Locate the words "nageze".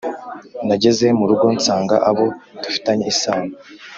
0.67-1.05